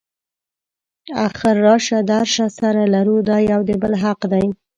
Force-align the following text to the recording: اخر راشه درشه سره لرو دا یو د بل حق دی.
اخر 1.25 1.55
راشه 1.65 1.99
درشه 2.11 2.45
سره 2.59 2.81
لرو 2.93 3.17
دا 3.29 3.37
یو 3.51 3.61
د 3.69 3.71
بل 3.81 3.93
حق 4.03 4.21
دی. 4.31 4.45